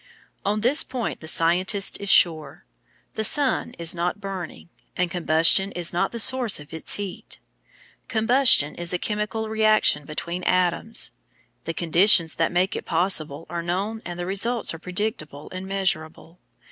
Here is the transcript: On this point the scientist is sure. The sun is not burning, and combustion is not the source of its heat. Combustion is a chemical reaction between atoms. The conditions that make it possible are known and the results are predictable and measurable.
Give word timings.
On 0.43 0.61
this 0.61 0.83
point 0.83 1.19
the 1.19 1.27
scientist 1.27 2.01
is 2.01 2.09
sure. 2.09 2.65
The 3.13 3.23
sun 3.23 3.75
is 3.77 3.93
not 3.93 4.19
burning, 4.19 4.69
and 4.97 5.11
combustion 5.11 5.71
is 5.73 5.93
not 5.93 6.11
the 6.11 6.17
source 6.17 6.59
of 6.59 6.73
its 6.73 6.95
heat. 6.95 7.37
Combustion 8.07 8.73
is 8.73 8.93
a 8.93 8.97
chemical 8.97 9.47
reaction 9.47 10.05
between 10.05 10.41
atoms. 10.45 11.11
The 11.65 11.75
conditions 11.75 12.33
that 12.33 12.51
make 12.51 12.75
it 12.75 12.83
possible 12.83 13.45
are 13.47 13.61
known 13.61 14.01
and 14.03 14.19
the 14.19 14.25
results 14.25 14.73
are 14.73 14.79
predictable 14.79 15.51
and 15.51 15.67
measurable. 15.67 16.39